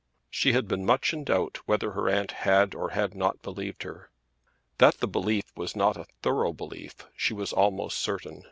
She 0.31 0.53
had 0.53 0.67
been 0.67 0.83
much 0.83 1.13
in 1.13 1.23
doubt 1.23 1.59
whether 1.67 1.91
her 1.91 2.09
aunt 2.09 2.31
had 2.31 2.73
or 2.73 2.89
had 2.89 3.13
not 3.13 3.43
believed 3.43 3.83
her. 3.83 4.09
That 4.79 4.97
the 4.97 5.07
belief 5.07 5.45
was 5.55 5.75
not 5.75 5.95
a 5.95 6.07
thorough 6.23 6.53
belief 6.53 6.95
she 7.15 7.35
was 7.35 7.53
almost 7.53 7.99
certain. 7.99 8.39